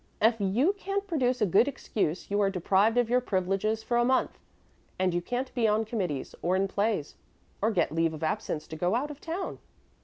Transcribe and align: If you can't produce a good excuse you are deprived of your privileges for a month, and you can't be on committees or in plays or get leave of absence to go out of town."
If 0.19 0.39
you 0.41 0.73
can't 0.79 1.05
produce 1.05 1.41
a 1.41 1.45
good 1.45 1.67
excuse 1.67 2.31
you 2.31 2.41
are 2.41 2.49
deprived 2.49 2.97
of 2.97 3.07
your 3.07 3.21
privileges 3.21 3.83
for 3.83 3.97
a 3.97 4.03
month, 4.03 4.39
and 4.97 5.13
you 5.13 5.21
can't 5.21 5.53
be 5.53 5.67
on 5.67 5.85
committees 5.85 6.33
or 6.41 6.55
in 6.55 6.67
plays 6.67 7.13
or 7.61 7.69
get 7.69 7.91
leave 7.91 8.15
of 8.15 8.23
absence 8.23 8.65
to 8.69 8.75
go 8.75 8.95
out 8.95 9.11
of 9.11 9.21
town." 9.21 9.59